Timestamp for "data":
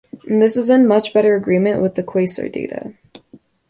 2.51-2.95